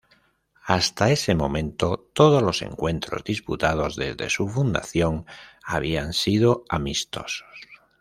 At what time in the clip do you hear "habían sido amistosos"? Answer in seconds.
5.63-7.45